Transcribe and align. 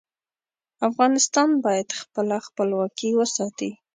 افغانستان 0.87 1.49
باید 1.65 1.97
خپله 2.01 2.35
خپلواکي 2.47 3.09
وساتي. 3.19 3.71